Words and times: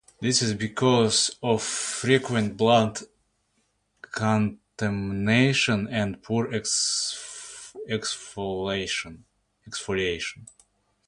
This 0.19 0.41
is 0.41 0.55
because 0.55 1.37
of 1.43 1.61
frequent 1.61 2.57
blood 2.57 3.01
contamination 4.01 5.87
and 5.89 6.23
poor 6.23 6.47
exfoliation. 6.51 9.25